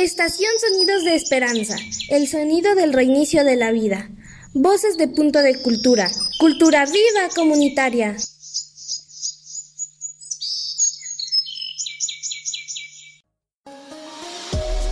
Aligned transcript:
Estación 0.00 0.52
Sonidos 0.60 1.02
de 1.02 1.16
Esperanza, 1.16 1.74
el 2.10 2.28
sonido 2.28 2.76
del 2.76 2.92
reinicio 2.92 3.42
de 3.42 3.56
la 3.56 3.72
vida. 3.72 4.08
Voces 4.54 4.96
de 4.96 5.08
punto 5.08 5.40
de 5.42 5.60
cultura. 5.60 6.08
Cultura 6.38 6.84
viva 6.86 7.28
comunitaria. 7.34 8.14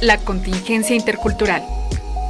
La 0.00 0.19
contingencia 0.19 0.96
intercultural. 0.96 1.64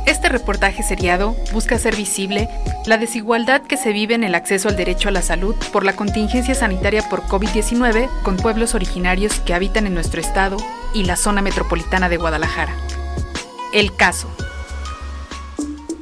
Este 0.05 0.29
reportaje 0.29 0.83
seriado 0.83 1.35
busca 1.55 1.77
hacer 1.77 1.97
visible 1.97 2.51
la 2.85 2.99
desigualdad 2.99 3.63
que 3.63 3.79
se 3.79 3.93
vive 3.93 4.15
en 4.15 4.23
el 4.23 4.35
acceso 4.35 4.69
al 4.69 4.77
derecho 4.77 5.09
a 5.09 5.13
la 5.13 5.23
salud 5.23 5.55
por 5.73 5.83
la 5.83 5.97
contingencia 5.97 6.55
sanitaria 6.55 7.09
por 7.09 7.23
COVID-19 7.23 8.11
con 8.23 8.37
pueblos 8.37 8.75
originarios 8.75 9.41
que 9.41 9.55
habitan 9.55 9.87
en 9.87 9.95
nuestro 9.95 10.21
estado 10.21 10.59
y 10.97 11.05
la 11.05 11.17
zona 11.17 11.43
metropolitana 11.43 12.09
de 12.09 12.17
Guadalajara. 12.17 12.75
El 13.75 13.95
caso. 13.95 14.29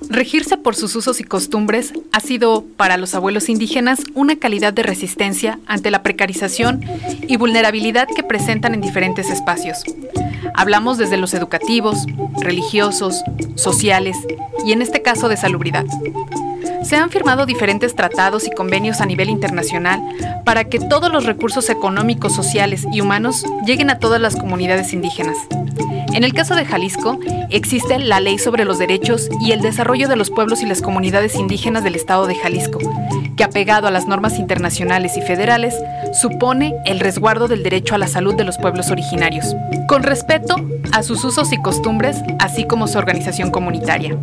Regirse 0.08 0.56
por 0.56 0.76
sus 0.76 0.94
usos 0.94 1.18
y 1.18 1.24
costumbres 1.24 1.92
ha 2.12 2.20
sido, 2.20 2.64
para 2.76 2.96
los 2.96 3.16
abuelos 3.16 3.48
indígenas, 3.48 4.04
una 4.14 4.36
calidad 4.36 4.72
de 4.72 4.84
resistencia 4.84 5.58
ante 5.66 5.90
la 5.90 6.04
precarización 6.04 6.84
y 7.26 7.36
vulnerabilidad 7.36 8.06
que 8.14 8.22
presentan 8.22 8.74
en 8.74 8.80
diferentes 8.80 9.28
espacios. 9.30 9.82
Hablamos 10.54 10.96
desde 10.96 11.16
los 11.16 11.34
educativos, 11.34 12.06
religiosos, 12.40 13.20
sociales 13.56 14.16
y 14.64 14.70
en 14.70 14.80
este 14.80 15.02
caso 15.02 15.28
de 15.28 15.36
salubridad. 15.36 15.86
Se 16.84 16.96
han 16.96 17.08
firmado 17.08 17.46
diferentes 17.46 17.96
tratados 17.96 18.46
y 18.46 18.50
convenios 18.50 19.00
a 19.00 19.06
nivel 19.06 19.30
internacional 19.30 20.02
para 20.44 20.64
que 20.64 20.78
todos 20.78 21.10
los 21.10 21.24
recursos 21.24 21.70
económicos, 21.70 22.34
sociales 22.34 22.86
y 22.92 23.00
humanos 23.00 23.46
lleguen 23.66 23.88
a 23.88 23.98
todas 23.98 24.20
las 24.20 24.36
comunidades 24.36 24.92
indígenas. 24.92 25.36
En 26.12 26.24
el 26.24 26.34
caso 26.34 26.54
de 26.54 26.66
Jalisco, 26.66 27.18
existe 27.50 27.98
la 27.98 28.20
Ley 28.20 28.38
sobre 28.38 28.66
los 28.66 28.78
Derechos 28.78 29.30
y 29.40 29.52
el 29.52 29.62
Desarrollo 29.62 30.08
de 30.08 30.16
los 30.16 30.30
Pueblos 30.30 30.62
y 30.62 30.66
las 30.66 30.82
Comunidades 30.82 31.36
Indígenas 31.36 31.82
del 31.84 31.94
Estado 31.94 32.26
de 32.26 32.34
Jalisco, 32.36 32.78
que 33.36 33.44
apegado 33.44 33.88
a 33.88 33.90
las 33.90 34.06
normas 34.06 34.38
internacionales 34.38 35.16
y 35.16 35.22
federales, 35.22 35.74
supone 36.12 36.74
el 36.84 37.00
resguardo 37.00 37.48
del 37.48 37.62
derecho 37.62 37.94
a 37.94 37.98
la 37.98 38.08
salud 38.08 38.34
de 38.34 38.44
los 38.44 38.58
pueblos 38.58 38.90
originarios, 38.90 39.56
con 39.88 40.02
respeto 40.02 40.56
a 40.92 41.02
sus 41.02 41.24
usos 41.24 41.52
y 41.52 41.60
costumbres, 41.60 42.18
así 42.38 42.66
como 42.66 42.86
su 42.86 42.98
organización 42.98 43.50
comunitaria. 43.50 44.16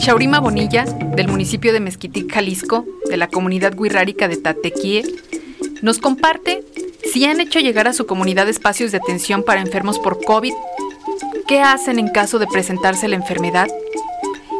Shaurima 0.00 0.40
Bonilla, 0.40 0.84
del 0.84 1.28
municipio 1.28 1.74
de 1.74 1.80
Mezquitic, 1.80 2.32
Jalisco, 2.32 2.86
de 3.10 3.18
la 3.18 3.28
comunidad 3.28 3.76
guirrárica 3.76 4.28
de 4.28 4.38
Tatequie, 4.38 5.04
nos 5.82 5.98
comparte 5.98 6.64
si 7.04 7.26
han 7.26 7.38
hecho 7.38 7.60
llegar 7.60 7.86
a 7.86 7.92
su 7.92 8.06
comunidad 8.06 8.48
espacios 8.48 8.92
de 8.92 8.96
atención 8.96 9.42
para 9.42 9.60
enfermos 9.60 9.98
por 9.98 10.24
COVID, 10.24 10.54
qué 11.46 11.60
hacen 11.60 11.98
en 11.98 12.08
caso 12.08 12.38
de 12.38 12.46
presentarse 12.46 13.08
la 13.08 13.16
enfermedad 13.16 13.68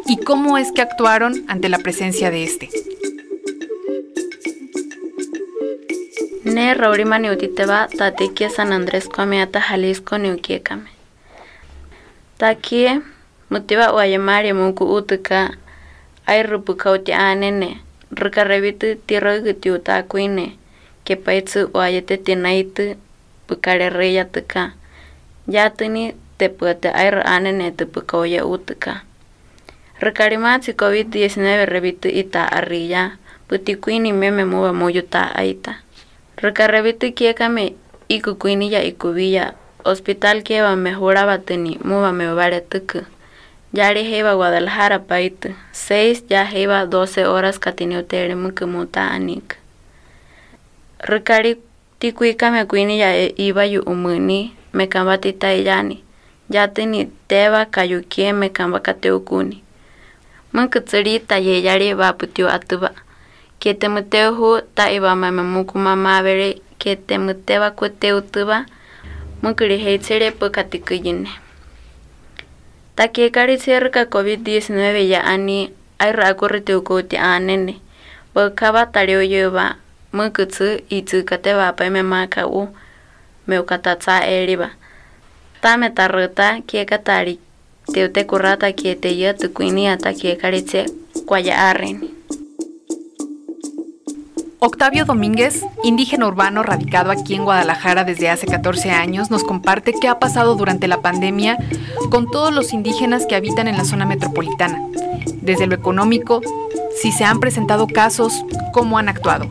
y 0.07 0.19
cómo 0.19 0.59
es 0.59 0.73
que 0.73 0.83
actuaron 0.83 1.43
ante 1.49 1.71
la 1.71 1.79
presencia 1.79 2.31
de 2.31 2.45
este. 2.45 2.69
Ne 6.45 6.75
Raurima 6.75 7.19
Niutiteba, 7.19 7.89
Tatiquia 7.89 8.51
San 8.51 8.75
Andrés 8.75 9.09
Comeata 9.09 9.63
Jalisco 9.63 10.19
Niuquiecame. 10.19 10.91
Taquie, 12.37 13.01
Mutiba 13.51 13.91
Guayamari 13.91 14.53
Muku 14.53 14.85
Utuka, 14.87 15.59
Ay 16.27 16.43
Rupukauti 16.47 17.13
Anene, 17.13 17.83
Rukarevitu 18.15 18.95
Tiro 19.07 19.43
Gutiuta 19.43 20.03
Kuine 20.07 20.55
que 21.05 21.17
paitsu 21.17 21.71
oayete 21.75 22.17
tinaitu 22.19 22.95
pukare 23.47 23.91
reya 23.91 24.25
tuka. 24.25 24.73
Yatuni 25.49 26.15
te 26.39 26.49
puete 26.49 26.89
air 26.95 27.27
anene 27.27 27.73
te 27.73 27.87
pukoya 27.87 28.47
utuka. 28.47 29.03
Rekarimatsi 29.99 30.73
COVID-19 30.73 31.67
revitu 31.67 32.09
ita 32.09 32.47
arriya, 32.47 33.19
putikuini 33.49 34.13
meme 34.13 34.45
muba 34.45 34.73
muyuta 34.73 35.35
aita. 35.35 35.83
Rekarevitu 36.39 37.13
kiekame 37.13 37.75
ikukuini 38.09 38.73
ya 38.73 38.83
ikubilla, 38.87 39.55
hospital 39.85 40.43
kieba 40.47 40.77
mejoraba 40.77 41.39
teni 41.39 41.79
muba 41.85 42.13
me 42.13 42.31
vare 42.35 42.61
tuku. 42.61 43.03
Yari 43.71 44.03
heba 44.03 44.35
Guadalajara 44.35 44.99
paitu, 44.99 45.55
6 45.71 46.27
ya 46.27 46.43
heba 46.43 46.91
12 46.91 47.23
horas 47.31 47.63
katiniutere 47.63 48.35
muta 48.35 49.07
anik. 49.15 49.57
Rikari 50.99 51.57
tikuika 52.03 52.51
me 52.51 52.65
kuini 52.65 52.99
ya 52.99 53.15
iba 53.39 53.65
yu 53.65 53.83
umuni 53.87 54.55
me 54.75 54.87
kamba 54.87 55.19
tita 55.19 55.55
iyani. 55.55 56.03
Yati 56.51 56.87
ni 56.87 57.07
teba 57.29 57.65
kayukie 57.65 58.33
me 58.33 58.49
kamba 58.49 58.81
kateukuni. 58.81 59.63
Ta 61.29 61.37
ye 61.39 61.63
yari 61.63 61.95
ba 61.95 62.13
putiu 62.13 62.49
atuba. 62.49 62.91
Kete 63.61 63.89
muteu 63.89 64.35
hu 64.35 64.61
ta 64.75 64.91
iba 64.91 65.15
mame 65.15 65.43
muku 65.43 65.79
mama 65.79 66.23
bere 66.23 66.59
kete 66.79 67.19
muteba 67.19 67.71
kuteu 67.71 68.21
tuba. 68.21 68.67
Munkuri 69.43 69.79
heitsere 69.79 70.33
pu 70.33 70.51
Takiekari 73.01 73.57
cerca 73.57 74.13
COVID-19 74.13 74.77
ya 75.09 75.25
ani 75.25 75.73
ay 75.97 76.13
rakurte 76.13 76.77
ukuti 76.77 77.17
anene. 77.17 77.81
Bakaba 78.37 78.93
tario 78.93 79.25
yeba 79.25 79.81
mukutsu 80.13 80.85
itu 80.93 81.25
kate 81.25 81.57
wapa 81.57 81.89
me 81.89 82.05
maka 82.05 82.45
u 82.45 82.69
meukatatsa 83.49 84.29
eriba. 84.29 84.77
Tame 85.65 85.89
tarota 85.97 86.61
kieka 86.69 87.01
tari 87.01 87.41
teute 87.89 88.29
kurata 88.29 88.69
kiete 88.77 89.09
yatu 89.17 89.49
kwini 89.49 89.89
ata 89.89 90.13
kiekari 90.13 90.61
ce 90.61 90.85
kwaya 91.25 91.73
arreni. 91.73 92.20
Octavio 94.63 95.07
Domínguez, 95.07 95.65
indígena 95.83 96.27
urbano 96.27 96.63
radicado 96.63 97.11
aquí 97.11 97.35
en 97.35 97.45
Guadalajara 97.45 98.05
desde 98.05 98.29
hace 98.29 98.47
14 98.47 98.91
años, 98.91 99.31
nos 99.31 99.43
comparte 99.43 99.95
qué 99.99 100.07
ha 100.07 100.19
pasado 100.19 100.55
durante 100.55 100.87
la 100.87 101.01
pandemia 101.01 101.57
con 102.11 102.31
todos 102.31 102.53
los 102.53 102.75
indígenas 102.75 103.25
que 103.25 103.37
habitan 103.37 103.69
en 103.69 103.79
la 103.79 103.87
zona 103.87 104.05
metropolitana, 104.05 104.79
desde 105.41 105.67
lo 105.67 105.75
económico, 105.75 106.43
si 106.95 107.11
se 107.11 107.25
han 107.25 107.41
presentado 107.41 107.87
casos, 107.87 108.45
cómo 108.73 108.99
han 108.99 109.09
actuado. 109.09 109.49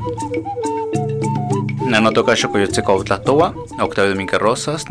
Octavio 3.80 4.12
Domínguez 4.12 4.40
Rosas, 4.40 4.86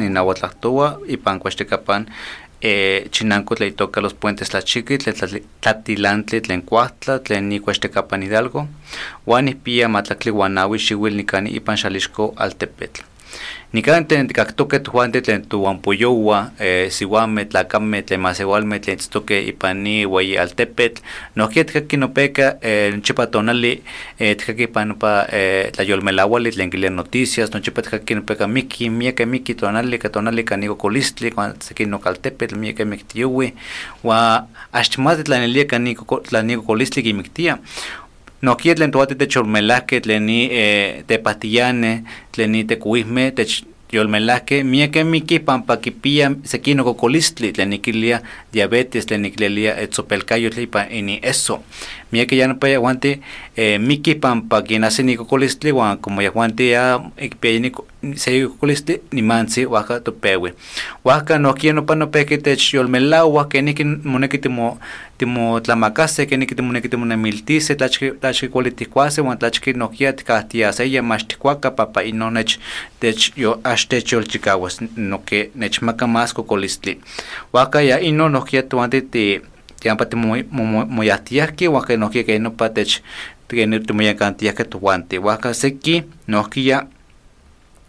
cuaxtecapan 1.39 2.11
eh, 2.60 3.08
chinanco 3.10 3.54
toca 3.76 4.00
los 4.00 4.14
puentes 4.14 4.48
tlachiqui, 4.48 4.98
tlatilantli, 4.98 6.41
tlen 6.41 6.62
cuahtla, 6.62 7.22
tlen 7.22 7.48
ni 7.48 7.60
cuaxtecapan 7.60 8.22
Hidalgo, 8.22 8.69
huan 9.26 9.48
ihpia 9.48 9.88
matlacli 9.88 10.30
guanawi 10.32 10.78
xiuil 10.78 11.16
nikani 11.16 11.50
ipan 11.50 11.76
xalixco 11.76 12.34
altepetl. 12.36 13.02
Nikan 13.72 14.06
kaktoke 14.33 14.78
tujuante 14.81 15.21
tlen 15.21 15.43
tuampoyowa, 15.44 16.53
eh, 16.59 16.91
siwame, 16.91 17.44
tlakame, 17.44 18.03
tlen 18.03 18.21
masewalme, 18.21 18.78
tlen 18.81 18.97
tztoke 18.97 19.43
ipan 19.49 19.83
ni 19.84 20.06
ueyi 20.06 20.39
altepetl, 20.39 21.03
nohkia 21.37 21.65
tkaki 21.65 21.97
nopeka 21.97 22.56
eh, 22.62 22.94
nochipa 22.94 23.27
tonali 23.27 23.83
eh, 24.19 24.31
eh, 24.31 25.71
tlayolmelauali 25.72 26.50
tlen 26.50 26.71
kilia 26.71 26.91
noticias, 26.91 27.53
nochipa 27.53 27.83
tkaki 27.83 28.15
nopeka 28.15 28.49
miki, 28.49 28.88
mieke 28.88 29.27
miki 29.27 29.55
tonali, 29.55 29.99
ka 29.99 30.09
tonali 30.09 30.44
kolistli, 30.44 31.31
kuan 31.31 31.61
seki 31.61 31.84
nokaltepetl, 31.84 32.56
mieke 32.56 32.84
miktiyowi, 32.84 33.53
wa 34.03 34.47
axtimati 34.72 35.25
tlanelia 35.25 35.67
ka 35.67 35.78
niko 35.78 36.05
kolistli 36.67 37.03
nohkia 38.43 38.75
tlen 38.75 38.91
toati 38.94 39.19
techolmelahkeh 39.19 40.03
tlen 40.03 40.26
ni 40.26 40.38
eh, 40.53 41.04
tepahtiyaneh 41.06 42.03
tlen 42.32 42.53
ni 42.53 42.65
tekuihmeh 42.65 43.32
tech 43.34 43.62
yolmelahkeh 43.93 44.65
miekeh 44.65 45.04
mikih 45.04 45.41
pampa 45.44 45.76
kipia 45.76 46.31
sekin 46.44 46.81
okokolistli 46.81 47.52
tlen 47.52 47.70
nikilia 47.70 48.20
diabetes 48.52 49.06
tlen 49.06 49.23
nikilia 49.23 49.76
etzopelkayotl 49.85 50.61
ipan 50.61 50.93
ini 50.93 51.19
eso 51.23 51.62
miekeh 52.12 52.38
ya 52.38 52.49
nopa 52.49 52.69
yahuantih 52.69 53.20
eh, 53.56 53.81
mikih 53.81 54.20
pampa 54.20 54.62
kinahsi 54.62 55.02
nikokolistli 55.02 55.70
huan 55.70 55.99
como 55.99 56.22
yahuantih 56.22 56.70
ya 56.70 57.00
kipia 57.16 57.70
se 58.14 58.38
ikokolistli 58.38 59.00
nimantzi 59.12 59.64
huajka 59.64 60.00
topewi 60.00 60.52
huajka 61.05 61.38
nohkia 61.38 61.72
nopa 61.72 61.94
nopehki 61.94 62.38
techyolmelauah 62.38 63.49
kenihki 63.49 63.84
moneki 63.84 64.38
timo 64.38 64.78
timotlamakaseh 65.19 66.28
kenihki 66.28 66.55
timoneki 66.55 66.88
timonemiltiseh 66.88 67.76
tlachki 67.76 68.11
tlachki 68.11 68.49
kuali 68.49 68.70
tikuaseh 68.70 69.25
huan 69.25 69.38
tlachki 69.38 69.72
nohkia 69.72 70.12
tikahtiaseya 70.12 71.02
mach 71.02 71.26
tikuaka 71.28 71.70
papa 71.70 72.02
inon 72.02 72.34
nech 72.34 72.58
tech 73.00 73.32
yo 73.37 73.61
ax 73.64 73.88
techyolchikawas 73.88 74.81
noke 74.96 75.50
nechmaka 75.54 76.06
más 76.06 76.34
kokolistli 76.34 77.00
huajka 77.52 77.82
ya 77.82 78.00
inon 79.84 79.96
nohkia 79.96 80.06
toantih 80.06 80.06
ti 80.06 80.06
tiampa 80.06 80.06
timoyahtiahki 80.06 81.66
huajka 81.66 81.96
nohkia 81.96 82.25
ke 82.25 82.38
nopa 82.38 82.69
tech 82.69 83.02
timoyankantiyahkeh 83.48 84.66
toantih 84.66 85.20
huajka 85.20 85.54
seki 85.54 86.04
nohkia 86.26 86.86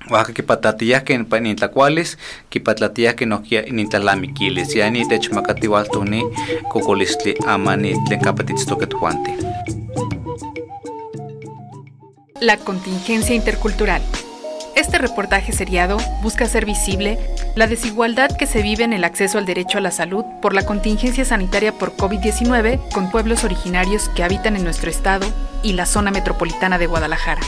Oaxaca 0.10 0.34
kipatlatiyahkeh 0.34 1.20
nintlakualis, 1.42 2.18
kipatlatiyahkeh 2.50 3.28
nohkia 3.28 3.62
nintlalamikilis, 3.70 4.76
ya 4.76 4.90
ni 4.90 5.06
techmakatiwaltoni 5.06 6.24
kokolistli 6.70 7.36
ama 7.46 7.76
nitlen 7.76 8.20
kapatitztokeh 8.22 8.88
tojuantih. 8.88 9.36
La 12.42 12.58
contingencia 12.58 13.36
intercultural. 13.36 14.02
Este 14.76 14.98
reportaje 14.98 15.52
seriado 15.52 16.00
busca 16.24 16.46
hacer 16.46 16.66
visible 16.66 17.20
la 17.56 17.68
desigualdad 17.68 18.36
que 18.38 18.48
se 18.48 18.62
vive 18.62 18.84
en 18.84 18.94
el 18.94 19.04
acceso 19.04 19.38
al 19.38 19.46
derecho 19.46 19.78
a 19.78 19.82
la 19.82 19.92
salud 19.92 20.24
por 20.42 20.54
la 20.54 20.66
contingencia 20.66 21.26
sanitaria 21.26 21.72
por 21.72 21.96
COVID-19 21.96 22.92
con 22.94 23.12
pueblos 23.12 23.44
originarios 23.44 24.10
que 24.10 24.24
habitan 24.24 24.56
en 24.56 24.64
nuestro 24.64 24.90
estado 24.90 25.28
y 25.64 25.74
la 25.74 25.86
zona 25.86 26.12
metropolitana 26.12 26.78
de 26.78 26.88
Guadalajara. 26.88 27.42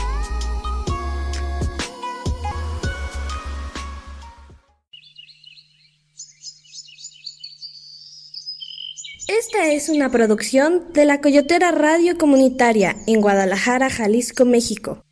Esta 9.28 9.72
es 9.72 9.88
una 9.88 10.10
producción 10.10 10.92
de 10.92 11.06
la 11.06 11.20
Coyotera 11.20 11.70
Radio 11.70 12.18
Comunitaria 12.18 12.96
en 13.06 13.20
Guadalajara, 13.20 13.88
Jalisco, 13.88 14.44
México, 14.44 15.04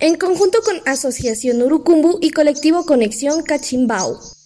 en 0.00 0.16
conjunto 0.16 0.60
con 0.62 0.76
Asociación 0.86 1.62
Urucumbu 1.62 2.18
y 2.20 2.30
Colectivo 2.30 2.84
Conexión 2.84 3.42
Cachimbao. 3.42 4.37